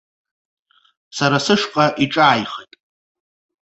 Сара 1.17 1.37
сышҟа 1.45 1.85
иҿааихеит. 2.03 2.73